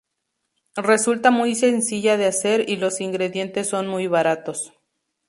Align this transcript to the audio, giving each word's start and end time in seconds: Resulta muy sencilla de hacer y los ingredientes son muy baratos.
Resulta 0.77 1.29
muy 1.29 1.53
sencilla 1.53 2.17
de 2.17 2.25
hacer 2.25 2.67
y 2.67 2.77
los 2.77 3.01
ingredientes 3.01 3.67
son 3.69 3.85
muy 3.87 4.07
baratos. 4.07 4.73